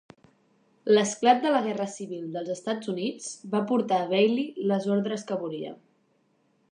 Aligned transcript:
L'esclat 0.97 1.43
de 1.43 1.51
la 1.55 1.59
Guerra 1.65 1.85
Civil 1.97 2.23
dels 2.37 2.49
Estats 2.55 2.91
Units 2.95 3.29
va 3.53 3.63
portar 3.73 3.99
a 4.05 4.09
Bailey 4.15 4.49
les 4.73 4.89
ordres 4.97 5.27
que 5.33 5.39
volia. 5.47 5.77